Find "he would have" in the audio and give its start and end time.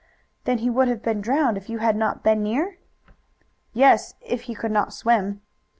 0.57-1.03